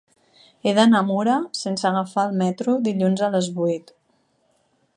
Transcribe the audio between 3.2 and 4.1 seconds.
a les vuit.